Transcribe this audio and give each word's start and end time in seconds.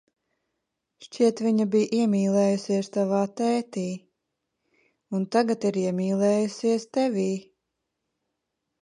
Šķiet, 1.07 1.43
viņa 1.47 1.67
bija 1.75 1.97
iemīlējusies 1.97 2.89
tavā 2.97 3.21
tētī 3.43 3.85
un 5.19 5.31
tagad 5.37 5.71
ir 5.73 5.81
iemīlējusies 5.85 6.93
tevī. 7.01 7.33